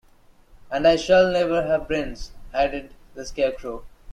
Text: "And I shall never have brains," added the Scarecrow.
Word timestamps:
"And 0.71 0.87
I 0.87 0.95
shall 0.95 1.31
never 1.31 1.61
have 1.61 1.87
brains," 1.87 2.31
added 2.55 2.95
the 3.13 3.23
Scarecrow. 3.23 3.83